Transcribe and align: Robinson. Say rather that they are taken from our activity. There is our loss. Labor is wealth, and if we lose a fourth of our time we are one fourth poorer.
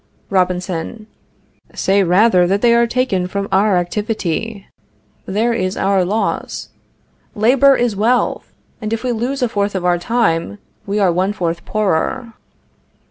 Robinson. 0.31 1.05
Say 1.75 2.01
rather 2.01 2.47
that 2.47 2.63
they 2.63 2.73
are 2.73 2.87
taken 2.87 3.27
from 3.27 3.47
our 3.51 3.77
activity. 3.77 4.65
There 5.27 5.53
is 5.53 5.77
our 5.77 6.03
loss. 6.03 6.69
Labor 7.35 7.75
is 7.75 7.95
wealth, 7.95 8.51
and 8.81 8.93
if 8.93 9.03
we 9.03 9.11
lose 9.11 9.43
a 9.43 9.47
fourth 9.47 9.75
of 9.75 9.85
our 9.85 9.99
time 9.99 10.57
we 10.87 10.97
are 10.97 11.11
one 11.11 11.33
fourth 11.33 11.65
poorer. 11.65 12.33